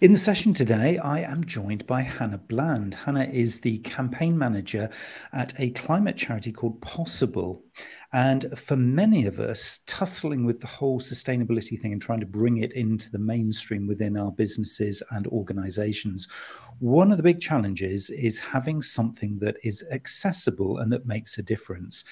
[0.00, 2.94] In the session today, I am joined by Hannah Bland.
[2.94, 4.90] Hannah is the campaign manager
[5.32, 7.64] at a climate charity called Possible.
[8.12, 12.58] And for many of us, tussling with the whole sustainability thing and trying to bring
[12.58, 16.28] it into the mainstream within our businesses and organizations,
[16.78, 21.42] one of the big challenges is having something that is accessible and that makes a
[21.42, 22.04] difference.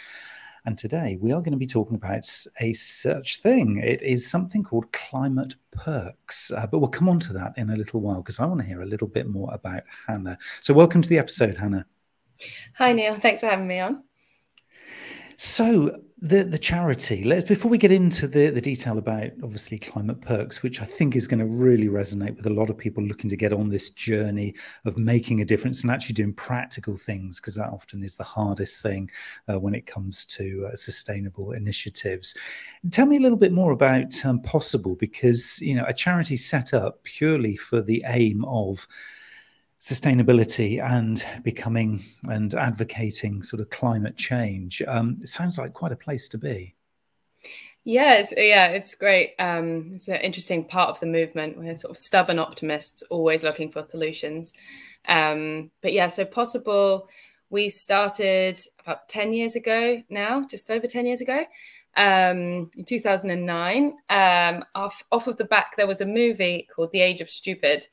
[0.67, 2.29] And today we are going to be talking about
[2.61, 3.77] a such thing.
[3.77, 6.51] It is something called climate perks.
[6.51, 8.67] Uh, but we'll come on to that in a little while because I want to
[8.67, 10.37] hear a little bit more about Hannah.
[10.61, 11.87] So, welcome to the episode, Hannah.
[12.75, 13.15] Hi, Neil.
[13.15, 14.03] Thanks for having me on.
[15.37, 17.23] So, the the charity.
[17.23, 21.15] Let's before we get into the the detail about obviously climate perks, which I think
[21.15, 23.91] is going to really resonate with a lot of people looking to get on this
[23.91, 24.55] journey
[24.85, 28.83] of making a difference and actually doing practical things, because that often is the hardest
[28.83, 29.11] thing
[29.49, 32.35] uh, when it comes to uh, sustainable initiatives.
[32.91, 36.75] Tell me a little bit more about um, Possible, because you know a charity set
[36.75, 38.87] up purely for the aim of
[39.81, 44.83] sustainability and becoming and advocating sort of climate change.
[44.87, 46.75] Um, it sounds like quite a place to be.
[47.85, 49.35] Yeah, it's, yeah, it's great.
[49.39, 51.57] Um, it's an interesting part of the movement.
[51.57, 54.53] We're sort of stubborn optimists, always looking for solutions.
[55.07, 57.09] Um, but yeah, so possible.
[57.49, 61.45] We started about ten years ago now, just over ten years ago,
[61.97, 63.95] um, in 2009.
[64.11, 67.87] Um, off off of the back, there was a movie called The Age of Stupid,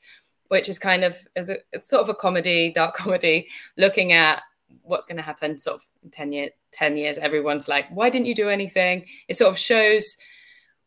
[0.48, 4.42] which is kind of as a sort of a comedy, dark comedy, looking at
[4.82, 7.18] what's going to happen sort of in 10 years 10 years.
[7.18, 9.06] Everyone's like why didn't you do anything?
[9.28, 10.16] It sort of shows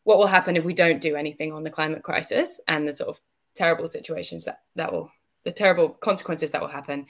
[0.04, 3.08] what will happen if we don't do anything on the climate crisis and the sort
[3.08, 3.20] of
[3.54, 5.10] terrible situations that that will
[5.44, 7.06] the terrible consequences that will happen.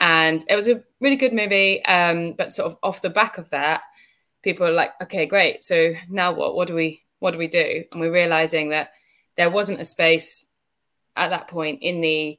[0.00, 3.50] And it was a really good movie um, but sort of off the back of
[3.50, 3.82] that
[4.42, 5.64] people are like okay great.
[5.64, 7.84] So now what what do we what do we do?
[7.90, 8.92] And we're realizing that
[9.36, 10.46] there wasn't a space
[11.18, 12.38] at that point in the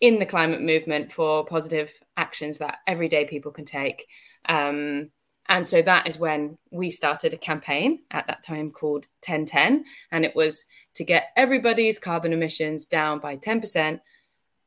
[0.00, 4.06] in the climate movement for positive actions that everyday people can take.
[4.46, 5.10] Um,
[5.48, 9.84] and so that is when we started a campaign at that time called 1010.
[10.10, 14.00] And it was to get everybody's carbon emissions down by 10%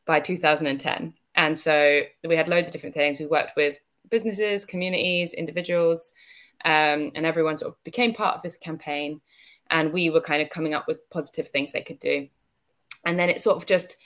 [0.05, 1.13] by 2010.
[1.35, 3.19] And so we had loads of different things.
[3.19, 3.79] We worked with
[4.09, 6.13] businesses, communities, individuals,
[6.65, 9.21] um, and everyone sort of became part of this campaign.
[9.69, 12.27] And we were kind of coming up with positive things they could do
[13.07, 13.97] and then it sort of just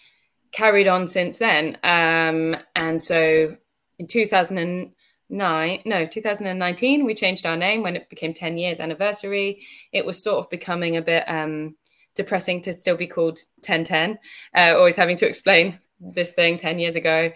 [0.51, 1.78] carried on since then.
[1.84, 3.57] Um, and so
[3.97, 9.66] in 2009, no, 2019, we changed our name when it became 10 years anniversary.
[9.91, 11.75] It was sort of becoming a bit um,
[12.16, 14.19] depressing to still be called 1010,
[14.56, 17.31] uh, always having to explain this thing 10 years ago.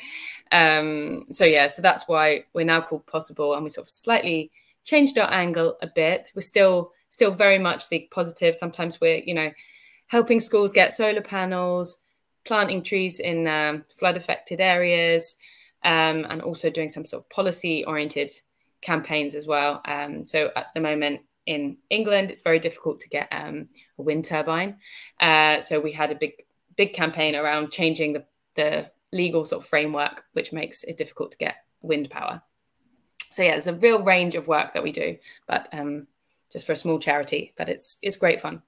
[0.52, 4.52] Um, so yeah, so that's why we're now called Possible, and we sort of slightly
[4.84, 6.32] changed our angle a bit.
[6.36, 8.56] We're still still very much the positive.
[8.56, 9.52] Sometimes we're you know
[10.08, 12.04] helping schools get solar panels,
[12.46, 15.38] planting trees in um, flood affected areas,
[15.84, 18.32] um, and also doing some sort of policy oriented
[18.82, 19.82] campaigns as well.
[19.86, 24.26] Um, so at the moment in England, it's very difficult to get um, a wind
[24.26, 24.78] turbine.
[25.20, 26.34] Uh, so we had a big,
[26.76, 31.38] big campaign around changing the, the legal sort of framework, which makes it difficult to
[31.38, 32.42] get wind power.
[33.32, 35.18] So yeah, there's a real range of work that we do,
[35.48, 36.08] but um,
[36.52, 38.62] just for a small charity, but it's it's great fun.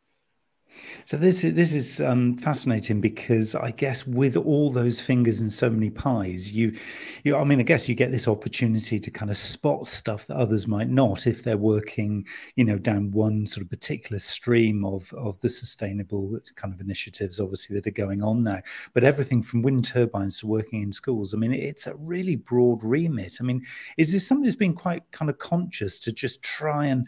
[1.05, 5.51] So this is this is um, fascinating because I guess with all those fingers and
[5.51, 6.75] so many pies, you,
[7.23, 10.37] you, I mean, I guess you get this opportunity to kind of spot stuff that
[10.37, 15.13] others might not if they're working, you know, down one sort of particular stream of
[15.13, 18.61] of the sustainable kind of initiatives, obviously that are going on now.
[18.93, 22.83] But everything from wind turbines to working in schools, I mean, it's a really broad
[22.83, 23.37] remit.
[23.39, 23.63] I mean,
[23.97, 27.07] is this something that's been quite kind of conscious to just try and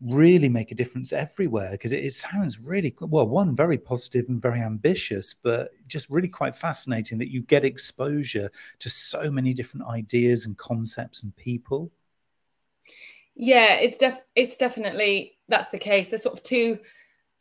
[0.00, 4.42] really make a difference everywhere because it, it, sounds really well one very positive and
[4.42, 9.86] very ambitious but just really quite fascinating that you get exposure to so many different
[9.86, 11.90] ideas and concepts and people.
[13.34, 16.08] Yeah it's def it's definitely that's the case.
[16.08, 16.78] There's sort of two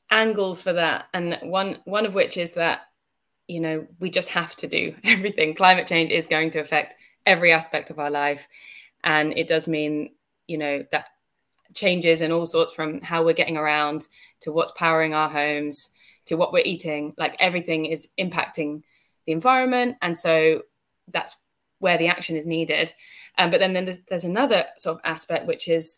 [0.10, 2.82] angles for that and one one of which is that
[3.48, 5.54] you know we just have to do everything.
[5.56, 6.96] Climate change is going to affect
[7.26, 8.48] every aspect of our life
[9.04, 10.12] and it does mean
[10.48, 11.08] you know that
[11.74, 14.08] changes in all sorts from how we're getting around
[14.42, 15.90] to what's powering our homes
[16.26, 17.14] to what we're eating.
[17.18, 18.84] Like everything is impacting
[19.26, 19.98] the environment.
[20.02, 20.64] And so
[21.12, 21.36] that's
[21.80, 22.94] where the action is needed.
[23.38, 25.98] Um, but then, then there's, there's, another sort of aspect, which is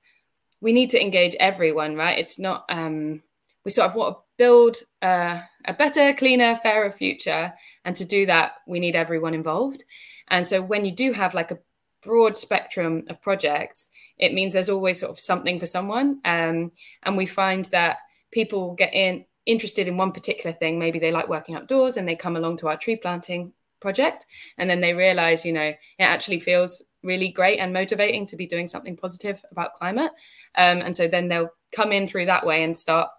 [0.62, 2.18] we need to engage everyone, right?
[2.18, 3.22] It's not, um,
[3.64, 5.44] we sort of want to build a
[5.78, 7.54] better, cleaner, fairer future.
[7.84, 9.84] And to do that, we need everyone involved.
[10.28, 11.60] And so when you do have like a
[12.06, 16.22] broad spectrum of projects, it means there's always sort of something for someone.
[16.24, 16.72] Um,
[17.04, 17.98] and we find that
[18.32, 20.80] people get in interested in one particular thing.
[20.80, 24.26] Maybe they like working outdoors and they come along to our tree planting project.
[24.58, 28.48] And then they realize, you know, it actually feels really great and motivating to be
[28.48, 30.12] doing something positive about climate.
[30.56, 33.10] Um, and so then they'll come in through that way and start,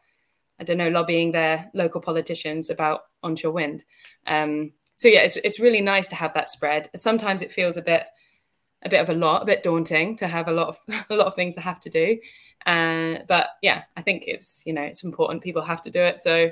[0.58, 3.84] I don't know, lobbying their local politicians about onshore wind.
[4.26, 6.88] Um, so yeah, it's it's really nice to have that spread.
[6.96, 8.06] Sometimes it feels a bit
[8.82, 10.78] a bit of a lot, a bit daunting to have a lot of
[11.10, 12.18] a lot of things to have to do.
[12.64, 15.42] Uh, but yeah, I think it's you know it's important.
[15.42, 16.50] People have to do it, so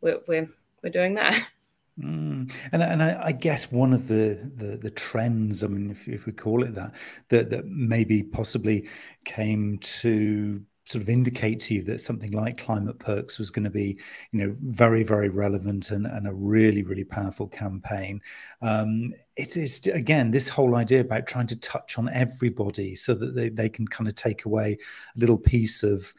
[0.00, 0.48] we're we're,
[0.82, 1.48] we're doing that.
[2.00, 2.50] Mm.
[2.72, 6.24] And and I, I, guess one of the, the, the trends, I mean, if, if
[6.24, 6.94] we call it that,
[7.28, 8.88] that that maybe possibly
[9.26, 13.70] came to sort of indicate to you that something like climate perks was going to
[13.70, 13.98] be
[14.32, 18.20] you know very very relevant and, and a really really powerful campaign.
[18.60, 23.34] Um, it's, it's again this whole idea about trying to touch on everybody so that
[23.34, 24.78] they, they can kind of take away
[25.16, 26.12] a little piece of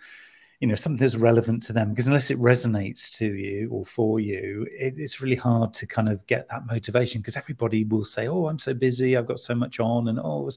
[0.63, 4.21] you know something that's relevant to them because unless it resonates to you or for
[4.21, 8.29] you it, it's really hard to kind of get that motivation because everybody will say
[8.29, 10.49] oh i'm so busy i've got so much on and oh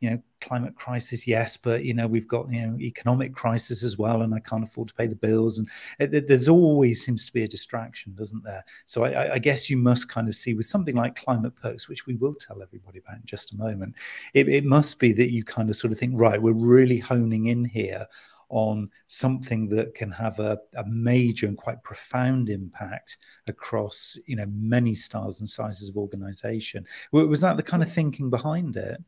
[0.00, 3.96] you know climate crisis yes but you know we've got you know economic crisis as
[3.96, 5.68] well and i can't afford to pay the bills and
[6.00, 8.64] eh, it, there's always seems to be a distraction doesn't there?
[8.86, 12.06] So I, I, guess you must kind of see with something like climate perks which
[12.06, 13.94] we will tell everybody about in just a moment
[14.34, 17.46] it, it must be that you kind of sort of think right we're really honing
[17.46, 18.04] in here
[18.48, 24.46] on something that can have a, a, major and quite profound impact across you know
[24.48, 26.86] many styles and sizes of organization.
[27.12, 29.02] Was that the kind of thinking behind it?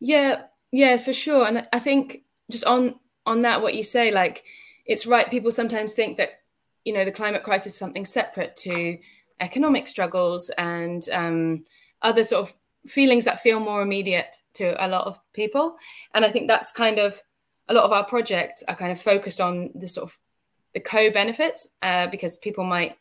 [0.00, 1.46] Yeah yeah for sure.
[1.46, 2.94] And i think just on
[3.26, 4.44] on that what you say like
[4.88, 5.30] it's right.
[5.30, 6.40] People sometimes think that
[6.84, 8.98] you know the climate crisis is something separate to
[9.38, 11.64] economic struggles and um,
[12.02, 12.54] other sort of
[12.86, 15.76] feelings that feel more immediate to a lot of people.
[16.14, 17.20] And i think that's kind of
[17.68, 20.18] a lot of our projects are kind of focused on the sort of
[20.74, 22.96] the co-benefits uh, because people might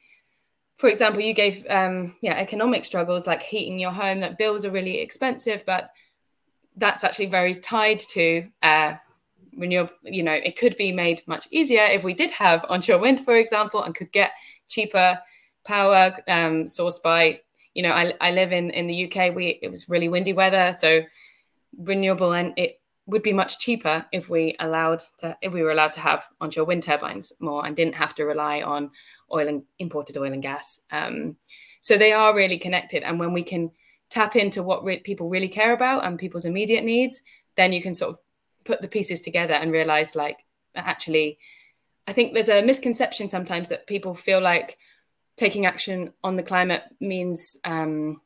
[0.76, 4.72] for example you gave um, yeah economic struggles like heating your home that bills are
[4.72, 5.92] really expensive but
[6.78, 8.94] that's actually very tied to uh,
[9.56, 13.20] renewable you know it could be made much easier if we did have onshore wind
[13.20, 14.32] for example and could get
[14.68, 15.20] cheaper
[15.66, 17.40] power um, sourced by
[17.74, 20.74] you know I, I live in in the uk we it was really windy weather
[20.74, 21.02] so
[21.78, 22.77] renewable and it
[23.08, 26.66] would be much cheaper if we allowed to if we were allowed to have onshore
[26.66, 28.92] wind turbines more and didn't have to rely on
[29.34, 30.82] oil and imported oil and gas.
[30.92, 31.38] Um,
[31.82, 33.72] so they are really connected, and when we can
[34.10, 37.22] tap into what re- people really care about and people's immediate needs,
[37.56, 38.20] then you can sort of
[38.64, 40.44] put the pieces together and realize like
[40.76, 41.40] actually,
[42.08, 44.78] I think there's a misconception sometimes that people feel like
[45.38, 48.22] taking action on the climate means um,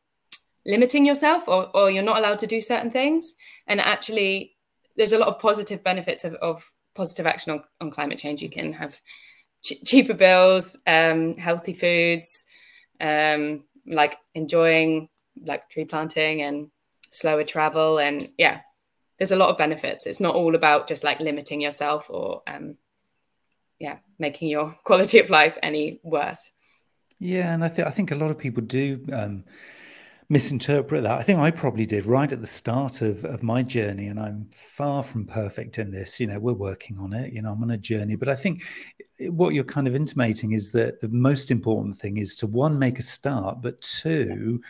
[0.66, 3.36] limiting yourself or, or you're not allowed to do certain things
[3.68, 4.56] and actually
[4.98, 6.64] there's a lot of positive benefits of, of
[6.96, 8.42] positive action on, on, climate change.
[8.42, 9.00] You can have
[9.64, 12.46] ch- cheaper bills, um, healthy foods,
[13.00, 15.10] um, like enjoying
[15.44, 16.70] like tree planting and
[17.12, 18.62] slower travel, and yeah,
[19.18, 20.06] there's a lot of benefits.
[20.06, 22.78] It's not all about just like limiting yourself or um,
[23.80, 26.52] yeah, making your quality of life any worse.
[27.20, 29.06] Yeah, and I think I think a lot of people do.
[30.32, 31.20] Misinterpret that.
[31.20, 34.50] I think I probably did right at the start of, of my journey, and I'm
[34.56, 36.22] far from perfect in this.
[36.22, 37.34] You know, we're working on it.
[37.34, 38.64] You know, I'm on a journey, but I think
[39.20, 42.98] what you're kind of intimating is that the most important thing is to one make
[42.98, 44.62] a start, but two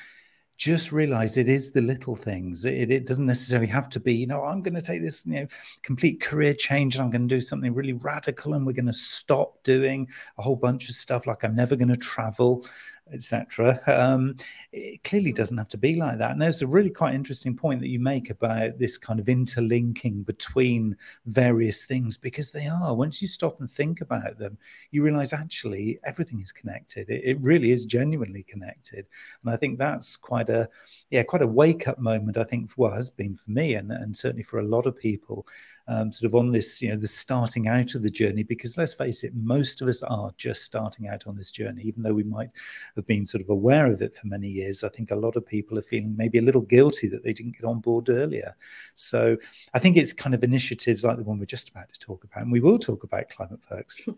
[0.57, 2.65] just realize it is the little things.
[2.65, 5.33] It, it doesn't necessarily have to be, you know, I'm going to take this, you
[5.33, 5.47] know,
[5.83, 8.93] complete career change and I'm going to do something really radical and we're going to
[8.93, 12.65] stop doing a whole bunch of stuff like I'm never going to travel
[13.13, 13.81] etc.
[13.87, 14.35] Um,
[14.73, 16.31] it clearly doesn't have to be like that.
[16.31, 20.23] And there's a really quite interesting point that you make about this kind of interlinking
[20.23, 22.95] between various things because they are.
[22.95, 24.57] Once you stop and think about them,
[24.91, 27.09] you realize actually everything is connected.
[27.09, 29.07] It, it really is genuinely connected.
[29.43, 30.69] And I think that's quite a
[31.09, 34.15] yeah, quite a wake up moment, I think, well, has been for me and, and
[34.15, 35.45] certainly for a lot of people
[35.87, 38.93] um, sort of on this, you know, the starting out of the journey, because let's
[38.93, 42.23] face it, most of us are just starting out on this journey, even though we
[42.23, 42.49] might
[42.95, 44.60] have been sort of aware of it for many years.
[44.83, 47.57] I think a lot of people are feeling maybe a little guilty that they didn't
[47.57, 48.55] get on board earlier.
[48.95, 49.37] So
[49.73, 52.43] I think it's kind of initiatives like the one we're just about to talk about,
[52.43, 54.07] and we will talk about climate perks.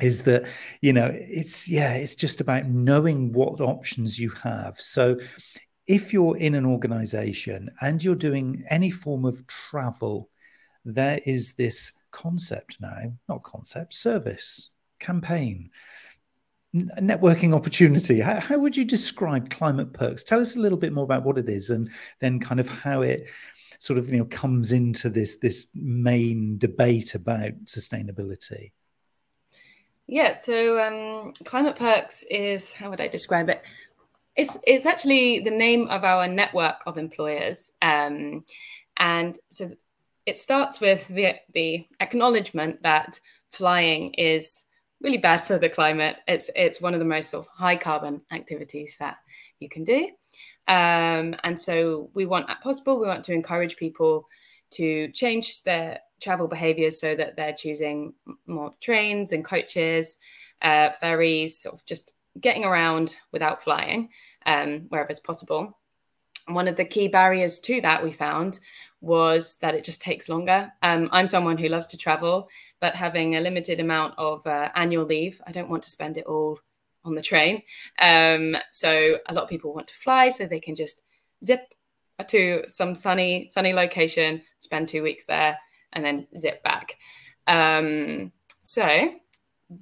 [0.00, 0.46] is that
[0.80, 5.18] you know it's yeah it's just about knowing what options you have so
[5.88, 10.28] if you're in an organization and you're doing any form of travel
[10.84, 15.70] there is this concept now, not concept, service, campaign,
[17.00, 18.20] networking opportunity.
[18.20, 20.24] How, how, would you describe climate perks?
[20.24, 23.02] Tell us a little bit more about what it is and then kind of how
[23.02, 23.26] it
[23.78, 28.72] sort of you know comes into this this main debate about sustainability.
[30.06, 33.62] Yeah, so um, Climate Perks is how would I describe it?
[34.36, 38.44] It's it's actually the name of our network of employers, um,
[38.96, 39.70] and so
[40.26, 43.20] it starts with the the acknowledgement that
[43.50, 44.64] flying is
[45.00, 46.16] really bad for the climate.
[46.26, 49.18] It's it's one of the most sort of high carbon activities that
[49.60, 50.10] you can do,
[50.68, 54.26] um, and so we want, at possible, we want to encourage people
[54.72, 58.12] to change their travel behaviors so that they're choosing
[58.46, 60.18] more trains and coaches,
[60.60, 64.10] uh, ferries, sort of just getting around without flying
[64.44, 65.78] um, wherever it's possible.
[66.46, 68.58] And one of the key barriers to that we found
[69.00, 70.72] was that it just takes longer.
[70.82, 72.48] Um, I'm someone who loves to travel,
[72.80, 76.26] but having a limited amount of uh, annual leave, I don't want to spend it
[76.26, 76.58] all
[77.04, 77.62] on the train.
[78.00, 81.02] Um, so a lot of people want to fly so they can just
[81.44, 81.74] zip
[82.26, 85.56] to some sunny sunny location, spend two weeks there,
[85.92, 86.96] and then zip back.
[87.46, 89.14] Um, so,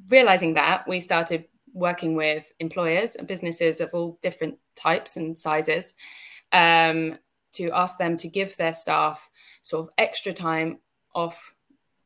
[0.08, 5.94] realizing that, we started working with employers and businesses of all different types and sizes
[6.52, 7.16] um,
[7.56, 9.30] to ask them to give their staff
[9.62, 10.78] sort of extra time
[11.14, 11.54] off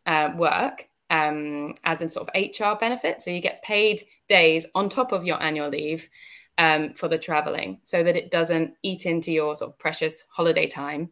[0.07, 3.21] uh, work um, as in sort of HR benefit.
[3.21, 6.09] So you get paid days on top of your annual leave
[6.57, 10.67] um, for the traveling so that it doesn't eat into your sort of precious holiday
[10.67, 11.11] time.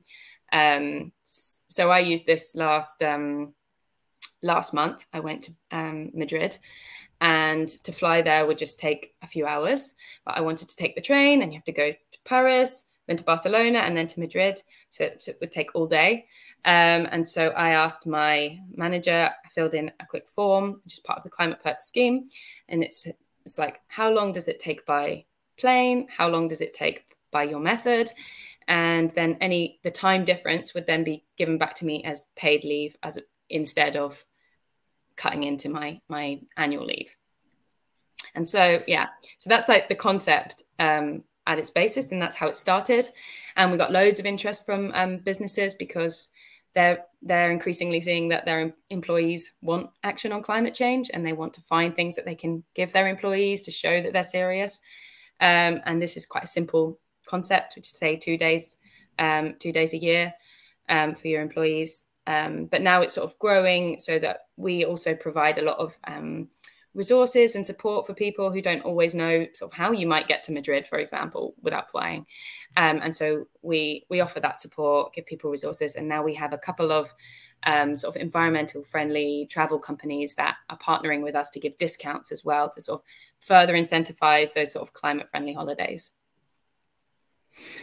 [0.52, 3.54] Um, so I used this last um,
[4.42, 5.04] last month.
[5.12, 6.57] I went to um, Madrid,
[7.21, 9.95] and to fly there would just take a few hours.
[10.25, 13.17] But I wanted to take the train, and you have to go to Paris, then
[13.17, 14.61] to Barcelona, and then to Madrid.
[14.91, 16.27] So it would take all day.
[16.65, 19.31] Um, and so I asked my manager.
[19.45, 22.29] I filled in a quick form, which is part of the Climate Perk scheme,
[22.69, 23.09] and it's
[23.45, 25.25] it's like how long does it take by
[25.57, 26.07] plane?
[26.17, 28.12] How long does it take by your method?
[28.69, 32.62] and then any the time difference would then be given back to me as paid
[32.62, 34.25] leave as instead of
[35.17, 37.17] cutting into my my annual leave
[38.35, 39.07] and so yeah
[39.38, 43.05] so that's like the concept um, at its basis and that's how it started
[43.57, 46.28] and we got loads of interest from um, businesses because
[46.75, 51.52] they're they're increasingly seeing that their employees want action on climate change and they want
[51.55, 54.81] to find things that they can give their employees to show that they're serious
[55.40, 58.76] um, and this is quite a simple concept, which is say two days,
[59.19, 60.35] um, two days a year
[60.88, 62.05] um, for your employees.
[62.26, 65.97] Um, but now it's sort of growing so that we also provide a lot of
[66.07, 66.49] um,
[66.95, 70.42] resources and support for people who don't always know sort of how you might get
[70.45, 72.26] to Madrid, for example, without flying.
[72.76, 76.52] Um, and so we we offer that support, give people resources, and now we have
[76.52, 77.14] a couple of
[77.64, 82.33] um, sort of environmental friendly travel companies that are partnering with us to give discounts
[82.33, 83.07] as well to sort of
[83.40, 86.12] further incentivize those sort of climate friendly holidays.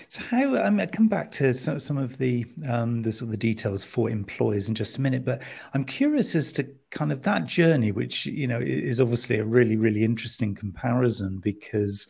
[0.07, 3.31] So how I mean, come back to some, some of the um, the sort of
[3.31, 5.41] the details for employers in just a minute, but
[5.74, 6.63] I'm curious as to
[6.95, 12.07] kind of that journey, which you know is obviously a really really interesting comparison because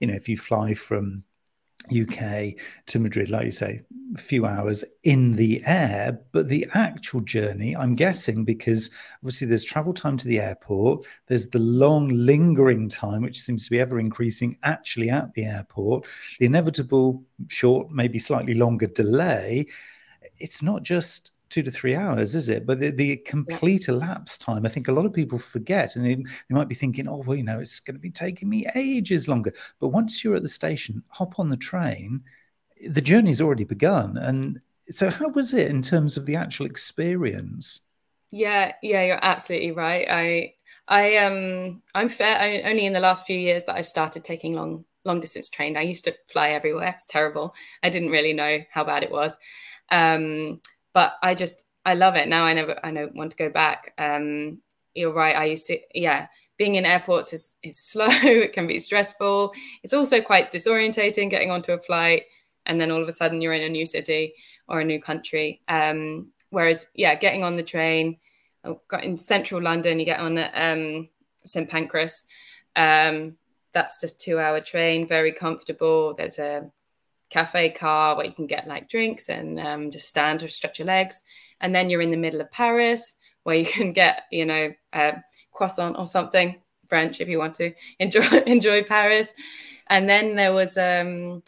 [0.00, 1.22] you know if you fly from
[1.90, 2.54] UK
[2.86, 3.82] to Madrid, like you say,
[4.14, 9.64] a few hours in the air, but the actual journey, I'm guessing, because obviously there's
[9.64, 13.98] travel time to the airport, there's the long lingering time, which seems to be ever
[13.98, 16.06] increasing actually at the airport,
[16.38, 19.66] the inevitable short, maybe slightly longer delay.
[20.38, 22.64] It's not just two to three hours, is it?
[22.64, 23.94] But the, the complete yeah.
[23.94, 27.06] elapsed time, I think a lot of people forget, and they, they might be thinking,
[27.06, 29.52] oh, well, you know, it's going to be taking me ages longer.
[29.78, 32.22] But once you're at the station, hop on the train,
[32.88, 34.16] the journey's already begun.
[34.16, 37.82] And so, how was it in terms of the actual experience?
[38.30, 40.06] Yeah, yeah, you're absolutely right.
[40.08, 40.54] I,
[40.88, 42.38] I, um, I'm fair.
[42.40, 45.76] I, only in the last few years that I've started taking long, long distance train.
[45.76, 46.94] I used to fly everywhere.
[46.96, 47.54] It's terrible.
[47.82, 49.36] I didn't really know how bad it was.
[49.90, 50.60] Um,
[50.92, 52.44] but I just I love it now.
[52.44, 53.94] I never I don't want to go back.
[53.98, 54.58] Um,
[54.94, 55.36] you're right.
[55.36, 56.28] I used to yeah.
[56.58, 58.06] Being in airports is is slow.
[58.08, 59.52] it can be stressful.
[59.82, 62.24] It's also quite disorientating getting onto a flight
[62.66, 64.34] and then all of a sudden you're in a new city
[64.68, 65.60] or a new country.
[65.68, 68.18] Um, whereas yeah, getting on the train,
[68.64, 71.08] oh, got in central London, you get on um,
[71.44, 72.24] St Pancras.
[72.76, 73.36] Um,
[73.72, 76.14] that's just two hour train, very comfortable.
[76.14, 76.70] There's a
[77.32, 80.86] cafe car where you can get like drinks and um, just stand or stretch your
[80.86, 81.22] legs.
[81.60, 85.14] And then you're in the middle of Paris where you can get, you know, a
[85.52, 86.56] croissant or something,
[86.88, 89.32] French if you want to enjoy enjoy Paris.
[89.88, 91.42] And then there was um,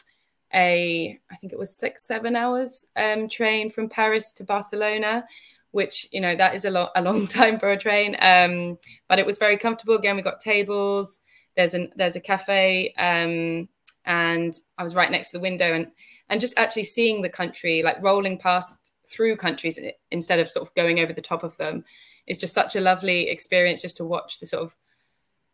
[0.52, 5.24] a, I think it was six, seven hours um, train from Paris to Barcelona,
[5.70, 8.16] which you know that is a long a long time for a train.
[8.20, 9.96] Um, but it was very comfortable.
[9.96, 11.20] Again, we got tables.
[11.56, 13.68] There's an there's a cafe um,
[14.06, 15.88] and I was right next to the window and
[16.28, 19.78] and just actually seeing the country like rolling past through countries
[20.10, 21.84] instead of sort of going over the top of them
[22.26, 24.74] is just such a lovely experience just to watch the sort of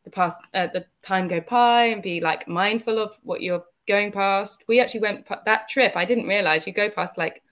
[0.04, 4.12] the past uh, the time go by and be like mindful of what you're going
[4.12, 4.64] past.
[4.68, 5.96] We actually went that trip.
[5.96, 7.42] I didn't realize you go past like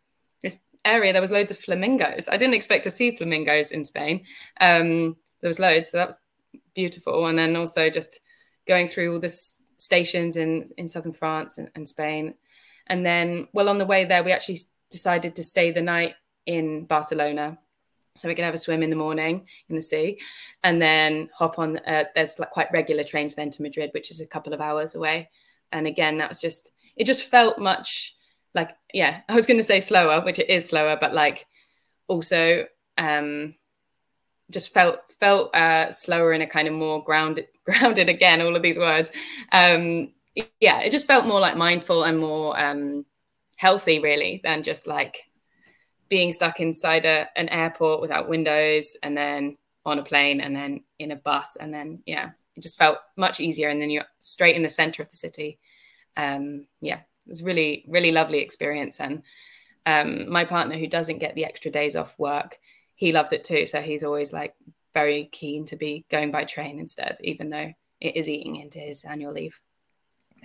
[0.43, 1.13] this area.
[1.13, 2.29] There was loads of flamingos.
[2.29, 4.25] I didn't expect to see flamingos in Spain.
[4.61, 6.21] Um, there was loads, so that was
[6.75, 7.27] beautiful.
[7.27, 8.21] And then also just
[8.67, 9.35] going through all the
[9.79, 12.35] stations in in southern France and, and Spain.
[12.87, 14.59] And then, well, on the way there, we actually
[14.91, 16.15] decided to stay the night
[16.47, 17.59] in Barcelona
[18.19, 20.19] so we could have a swim in the morning in the sea
[20.65, 24.21] and then hop on uh, there's like quite regular trains then to madrid which is
[24.21, 25.31] a couple of hours away
[25.73, 28.17] and again that was just it just felt much
[28.55, 31.47] like yeah i was going to say slower which it is slower but like
[32.09, 32.65] also
[32.99, 33.55] um
[34.51, 38.63] just felt felt uh slower in a kind of more grounded grounded again all of
[38.63, 39.11] these words.
[39.53, 40.13] Um
[40.61, 43.05] yeah it just felt more like mindful and more um
[43.57, 45.25] healthy really than just like
[46.09, 50.85] being stuck inside a, an airport without windows and then on a plane and then
[50.99, 51.57] in a bus.
[51.57, 53.69] And then yeah it just felt much easier.
[53.69, 55.59] And then you're straight in the center of the city.
[56.17, 59.01] Um, yeah it was really really lovely experience.
[59.01, 59.23] And
[59.87, 62.59] um, my partner who doesn't get the extra days off work
[62.99, 64.55] he loves it too so he's always like
[64.93, 69.05] very keen to be going by train instead even though it is eating into his
[69.05, 69.61] annual leave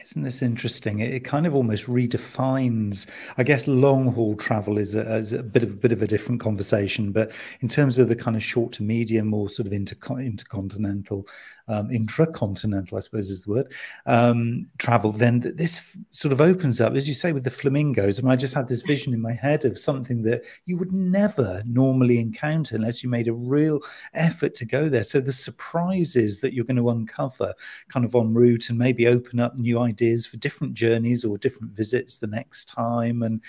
[0.01, 0.99] isn't this interesting?
[0.99, 3.07] It, kind of almost redefines.
[3.37, 6.07] I guess long haul travel is a, is a, bit of a bit of a
[6.07, 7.31] different conversation, but
[7.61, 11.27] in terms of the kind of short to medium or sort of inter, intercontinental
[11.67, 13.73] um, intracontinental, I suppose is the word,
[14.05, 18.19] um, travel, then this sort of opens up, as you say, with the flamingos.
[18.19, 20.91] I mean, I just had this vision in my head of something that you would
[20.91, 23.79] never normally encounter unless you made a real
[24.13, 25.03] effort to go there.
[25.03, 27.53] So the surprises that you're going to uncover
[27.87, 31.73] kind of en route and maybe open up new ideas for different journeys or different
[31.73, 33.23] visits the next time.
[33.23, 33.41] And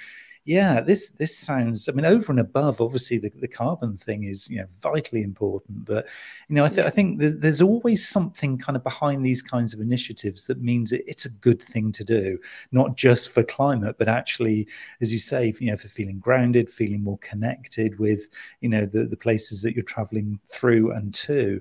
[0.47, 1.89] yeah, this this sounds.
[1.89, 5.87] I mean, over and above, obviously, the, the carbon thing is you know vitally important.
[5.87, 6.07] But
[6.49, 6.87] you know, I, th- yeah.
[6.87, 10.93] I think th- there's always something kind of behind these kinds of initiatives that means
[10.93, 12.39] it, it's a good thing to do,
[12.73, 14.69] not just for climate, but actually,
[15.01, 18.29] as you say, you know, for feeling grounded, feeling more connected with
[18.61, 21.59] you know the the places that you're traveling through and to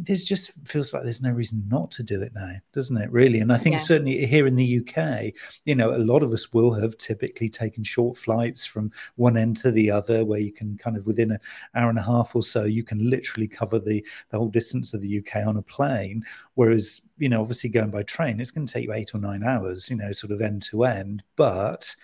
[0.00, 3.10] there's just feels like there's no reason not to do it now, doesn't it?
[3.12, 3.80] Really, and I think yeah.
[3.80, 5.32] certainly here in the UK,
[5.64, 9.56] you know, a lot of us will have typically taken short flights from one end
[9.58, 11.38] to the other, where you can kind of within an
[11.74, 15.00] hour and a half or so, you can literally cover the the whole distance of
[15.00, 16.24] the UK on a plane.
[16.54, 19.44] Whereas, you know, obviously going by train, it's going to take you eight or nine
[19.44, 21.94] hours, you know, sort of end to end, but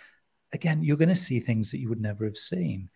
[0.53, 2.89] again, you're going to see things that you would never have seen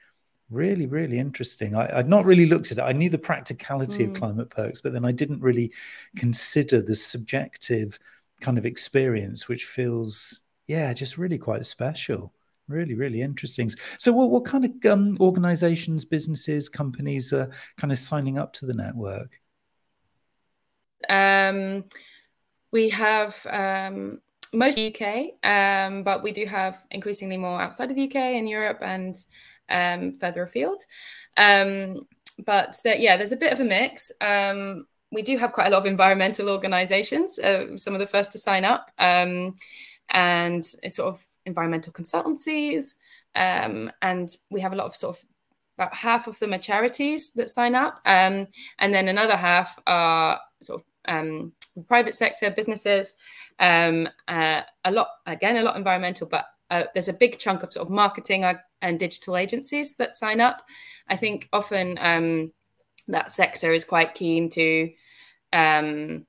[0.50, 1.74] really really interesting.
[1.74, 2.82] I, would not really looked at it.
[2.82, 4.11] I knew the practicality mm.
[4.11, 5.72] of climate perks but then i didn't really
[6.16, 7.98] consider the subjective
[8.40, 12.32] kind of experience which feels yeah just really quite special.
[12.68, 13.70] Really really interesting.
[13.96, 18.66] So what, what kind of um, organizations businesses companies are kind of signing up to
[18.66, 19.40] the network?
[21.08, 21.84] Um,
[22.70, 24.20] we have um,
[24.52, 28.80] most UK, um, but we do have increasingly more outside of the UK and Europe
[28.82, 29.16] and
[29.68, 30.83] um, further afield.
[31.37, 32.07] Um,
[32.44, 34.12] but there, yeah, there's a bit of a mix.
[34.20, 38.33] Um, we do have quite a lot of environmental organizations, uh, some of the first
[38.33, 39.54] to sign up, um,
[40.11, 42.94] and sort of environmental consultancies.
[43.35, 45.24] Um, and we have a lot of sort of
[45.78, 48.48] about half of them are charities that sign up, um,
[48.81, 51.52] and then another half are sort of um,
[51.87, 53.14] private sector businesses.
[53.61, 57.72] Um, uh, a lot, again, a lot environmental, but uh, there's a big chunk of
[57.72, 58.44] sort of marketing
[58.83, 60.62] and digital agencies that sign up.
[61.09, 62.52] I think often um,
[63.09, 64.92] that sector is quite keen to
[65.52, 66.26] um,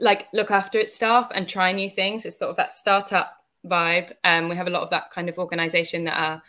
[0.00, 2.26] like look after its staff and try new things.
[2.26, 4.12] It's sort of that startup vibe.
[4.24, 6.42] Um, we have a lot of that kind of organization that are,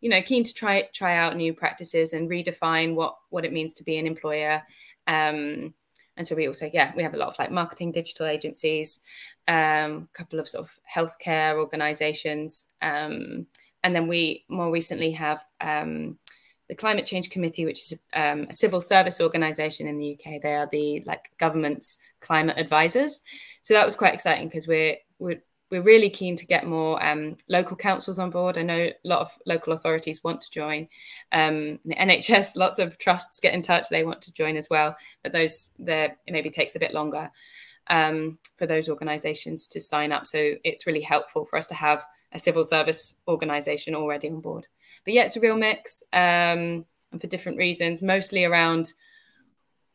[0.00, 3.74] you know, keen to try try out new practices and redefine what what it means
[3.74, 4.62] to be an employer.
[5.06, 5.74] Um,
[6.16, 9.00] and so we also, yeah, we have a lot of like marketing digital agencies,
[9.48, 12.66] um, a couple of sort of healthcare organizations.
[12.82, 13.46] Um,
[13.82, 16.18] and then we more recently have um,
[16.68, 20.42] the Climate Change Committee, which is um, a civil service organization in the UK.
[20.42, 23.22] They are the like government's climate advisors.
[23.62, 27.36] So that was quite exciting because we're, we're we're really keen to get more um,
[27.48, 28.58] local councils on board.
[28.58, 30.88] I know a lot of local authorities want to join.
[31.32, 34.96] Um, the NHS, lots of trusts get in touch; they want to join as well.
[35.22, 37.30] But those, there it maybe takes a bit longer
[37.86, 40.26] um, for those organisations to sign up.
[40.26, 44.66] So it's really helpful for us to have a civil service organisation already on board.
[45.04, 48.92] But yeah, it's a real mix, um, and for different reasons, mostly around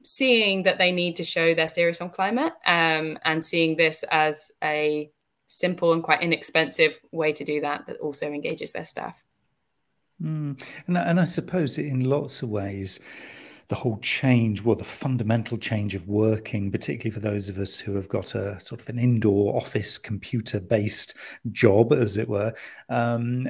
[0.03, 4.51] seeing that they need to show they're serious on climate um, and seeing this as
[4.63, 5.09] a
[5.55, 9.23] simple and quite inexpensive way to do that that also engages their staff.
[10.21, 10.61] Mm.
[10.87, 12.99] And, and I suppose in lots of ways,
[13.67, 17.95] the whole change, well, the fundamental change of working, particularly for those of us who
[17.95, 21.15] have got a sort of an indoor office computer based
[21.51, 22.53] job, as it were,
[22.89, 23.43] um,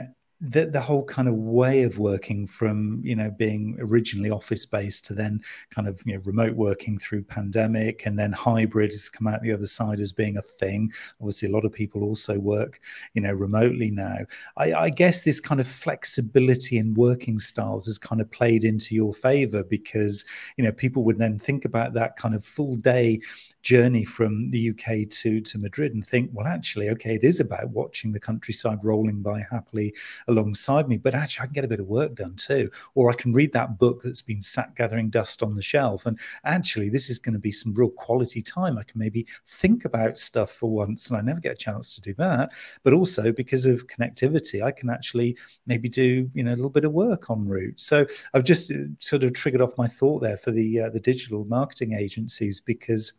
[0.49, 5.05] the, the whole kind of way of working from you know being originally office based
[5.05, 9.27] to then kind of you know remote working through pandemic and then hybrid has come
[9.27, 10.91] out the other side as being a thing.
[11.19, 12.79] Obviously a lot of people also work
[13.13, 14.17] you know remotely now.
[14.57, 18.93] I, I guess this kind of flexibility in working styles has kind of played into
[18.93, 20.25] your favor because
[20.57, 23.19] you know people would then think about that kind of full day
[23.65, 27.69] journey from the UK to to Madrid and think, well, actually, okay, it is about
[27.71, 29.93] watching the countryside rolling by happily
[30.35, 33.15] alongside me, but actually, I can get a bit of work done too, or I
[33.15, 37.09] can read that book that's been sat gathering dust on the shelf, and actually, this
[37.09, 38.77] is going to be some real quality time.
[38.77, 42.01] I can maybe think about stuff for once, and I never get a chance to
[42.01, 42.51] do that.
[42.83, 46.85] But also because of connectivity, I can actually maybe do you know a little bit
[46.85, 47.79] of work en route.
[47.79, 50.99] So I've just uh, sort of triggered off my thought there for the uh, the
[50.99, 53.13] digital marketing agencies because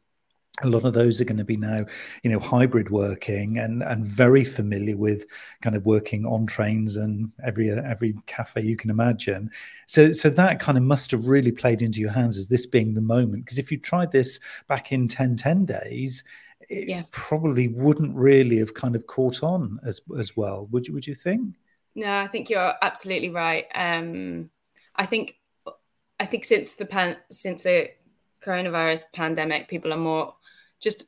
[0.63, 1.85] a lot of those are going to be now
[2.23, 5.27] you know hybrid working and and very familiar with
[5.61, 9.51] kind of working on trains and every every cafe you can imagine.
[9.87, 12.95] So so that kind of must have really played into your hands as this being
[12.95, 16.25] the moment because if you tried this back in 10 10 days
[16.69, 17.03] it yeah.
[17.11, 20.67] probably wouldn't really have kind of caught on as as well.
[20.71, 21.57] Would you would you think?
[21.95, 23.67] No i think you're absolutely right.
[23.75, 24.51] Um
[24.95, 25.37] i think
[26.19, 27.91] i think since the pan since the
[28.43, 30.35] coronavirus pandemic people are more
[30.81, 31.07] just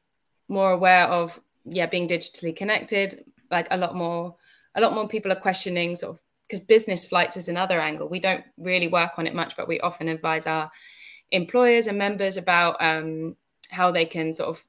[0.48, 4.34] more aware of yeah being digitally connected like a lot more
[4.74, 8.08] a lot more people are questioning sort of because business flights is another angle.
[8.08, 10.70] We don't really work on it much but we often advise our
[11.30, 13.36] employers and members about um,
[13.70, 14.64] how they can sort of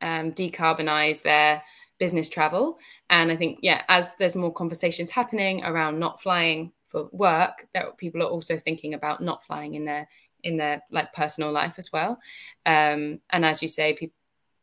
[0.00, 1.62] um, decarbonize their
[1.98, 2.78] business travel.
[3.10, 7.98] And i think yeah as there's more conversations happening around not flying for work that
[7.98, 10.08] people are also thinking about not flying in their
[10.44, 12.20] in their like personal life as well.
[12.64, 14.14] Um, and as you say people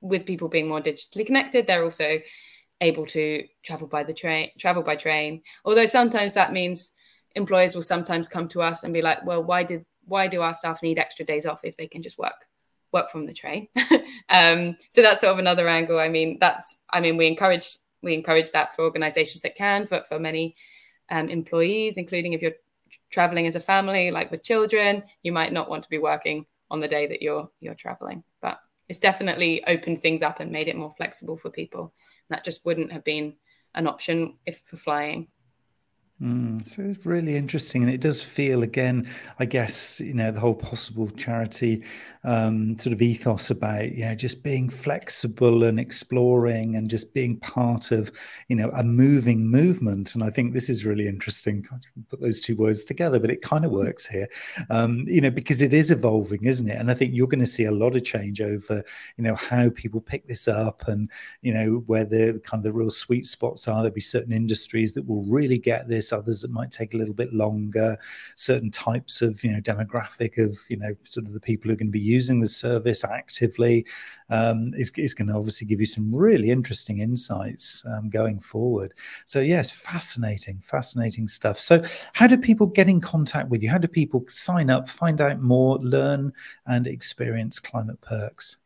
[0.02, 2.20] with people being more digitally connected, they're also
[2.82, 5.42] able to travel by the train, travel by train.
[5.64, 6.92] Although sometimes that means
[7.36, 10.54] employers will sometimes come to us and be like, "Well, why did why do our
[10.54, 12.46] staff need extra days off if they can just work
[12.92, 13.68] work from the train?"
[14.30, 16.00] um, so that's sort of another angle.
[16.00, 20.08] I mean, that's I mean, we encourage we encourage that for organisations that can, but
[20.08, 20.56] for many
[21.10, 22.54] um, employees, including if you're
[23.12, 26.80] traveling as a family, like with children, you might not want to be working on
[26.80, 28.24] the day that you're you're traveling.
[28.88, 31.94] It's definitely opened things up and made it more flexible for people.
[32.30, 33.36] That just wouldn't have been
[33.74, 35.28] an option if for flying.
[36.22, 39.06] Mm, so it's really interesting, and it does feel again,
[39.38, 41.84] I guess, you know, the whole possible charity
[42.26, 47.38] um, sort of ethos about you know just being flexible and exploring and just being
[47.38, 48.12] part of
[48.48, 50.16] you know a moving movement.
[50.16, 51.68] And I think this is really interesting.
[52.10, 53.86] put those two words together, but it kind of mm-hmm.
[53.86, 54.28] works here,
[54.70, 56.80] um, you know, because it is evolving, isn't it?
[56.80, 58.84] And I think you're going to see a lot of change over
[59.18, 62.74] you know how people pick this up and you know where the kind of the
[62.74, 63.84] real sweet spots are.
[63.84, 67.14] There'll be certain industries that will really get this others that might take a little
[67.14, 67.98] bit longer,
[68.36, 71.78] certain types of, you know, demographic of, you know, sort of the people who are
[71.78, 73.86] going to be using the service actively
[74.30, 78.94] um, is, is going to obviously give you some really interesting insights um, going forward.
[79.26, 81.60] So, yes, fascinating, fascinating stuff.
[81.60, 83.70] So, how do people get in contact with you?
[83.70, 86.34] How do people sign up, find out more, learn,
[86.66, 88.58] and experience climate perks?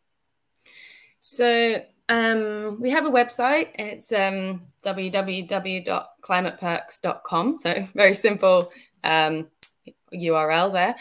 [1.20, 3.70] So, um, we have a website.
[3.76, 7.60] It's um, www.climateperks.com.
[7.60, 8.70] So very simple
[9.04, 9.48] um,
[10.14, 10.96] URL there.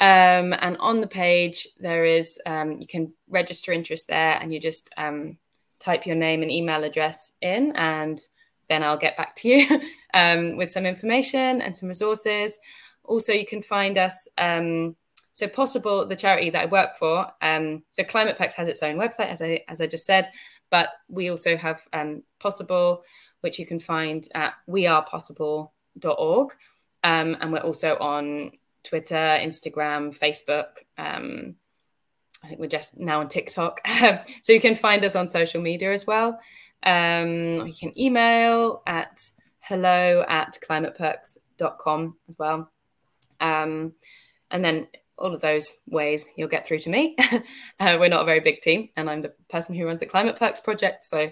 [0.00, 4.60] Um, and on the page, there is um, you can register interest there, and you
[4.60, 5.38] just um,
[5.80, 8.20] type your name and email address in, and
[8.68, 9.80] then I'll get back to you
[10.14, 12.58] um, with some information and some resources.
[13.04, 14.28] Also, you can find us.
[15.38, 17.24] So possible, the charity that I work for.
[17.40, 20.28] Um, so Climate Perks has its own website, as I as I just said,
[20.68, 23.04] but we also have um, Possible,
[23.42, 26.52] which you can find at wearepossible.org,
[27.04, 28.50] um, and we're also on
[28.82, 30.78] Twitter, Instagram, Facebook.
[30.98, 31.54] Um,
[32.42, 33.80] I think we're just now on TikTok,
[34.42, 36.40] so you can find us on social media as well.
[36.82, 39.20] Um, you can email at
[39.60, 42.72] hello at climateperks.com as well.
[43.38, 43.92] Um,
[44.50, 47.16] and then all of those ways you'll get through to me.
[47.80, 50.36] uh, we're not a very big team, and I'm the person who runs the Climate
[50.36, 51.02] Perks project.
[51.02, 51.30] So,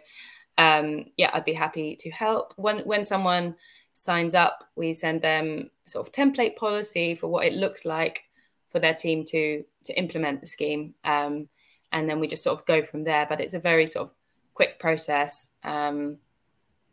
[0.59, 2.53] um, yeah, I'd be happy to help.
[2.57, 3.57] When when someone
[3.93, 8.25] signs up, we send them sort of template policy for what it looks like
[8.71, 11.49] for their team to to implement the scheme, um,
[11.93, 13.27] and then we just sort of go from there.
[13.29, 14.15] But it's a very sort of
[14.55, 15.51] quick process.
[15.63, 16.19] Um,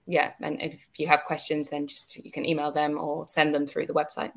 [0.06, 3.66] yeah, and if you have questions, then just you can email them or send them
[3.66, 4.34] through the website.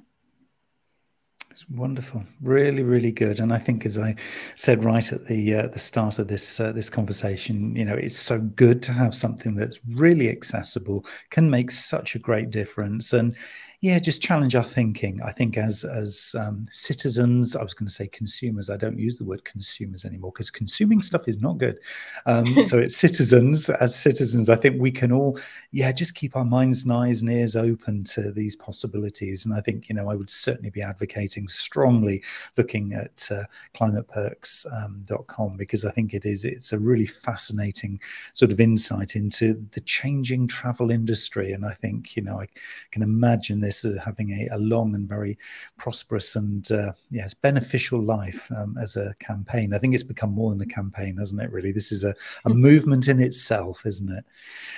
[1.56, 3.40] It's wonderful, really, really good.
[3.40, 4.14] And I think, as I
[4.56, 8.18] said right at the uh, the start of this uh, this conversation, you know, it's
[8.18, 13.34] so good to have something that's really accessible, can make such a great difference, and
[13.80, 15.20] yeah, just challenge our thinking.
[15.22, 18.70] I think as as um, citizens, I was going to say consumers.
[18.70, 21.78] I don't use the word consumers anymore because consuming stuff is not good.
[22.24, 23.68] Um, so it's citizens.
[23.68, 25.38] As citizens, I think we can all,
[25.72, 29.44] yeah, just keep our minds and eyes and ears open to these possibilities.
[29.44, 32.22] And I think you know I would certainly be advocating strongly
[32.56, 38.00] looking at uh, climateperks.com um, because I think it is it's a really fascinating
[38.32, 41.52] sort of insight into the changing travel industry.
[41.52, 42.48] And I think you know I
[42.90, 45.38] can imagine this as having a, a long and very
[45.76, 49.74] prosperous and uh, yes beneficial life um, as a campaign.
[49.74, 51.50] I think it's become more than a campaign, hasn't it?
[51.50, 54.24] Really, this is a, a movement in itself, isn't it?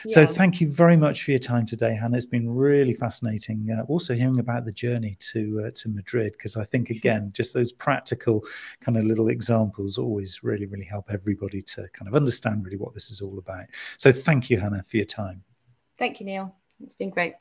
[0.07, 0.15] Yeah.
[0.15, 2.17] So thank you very much for your time today, Hannah.
[2.17, 3.69] It's been really fascinating.
[3.71, 7.55] Uh, also hearing about the journey to uh, to Madrid because I think again just
[7.55, 8.45] those practical
[8.81, 12.95] kind of little examples always really really help everybody to kind of understand really what
[12.95, 13.67] this is all about.
[13.99, 15.43] So thank you, Hannah, for your time.
[15.97, 16.55] Thank you, Neil.
[16.81, 17.35] It's been great.